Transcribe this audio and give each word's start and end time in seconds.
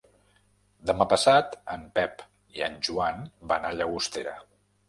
Demà 0.91 1.07
passat 1.11 1.53
en 1.75 1.85
Pep 1.99 2.25
i 2.57 2.65
en 2.71 2.81
Joan 2.89 3.23
van 3.53 3.69
a 3.71 3.75
Llagostera. 3.79 4.39